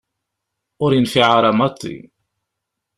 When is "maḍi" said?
1.57-1.97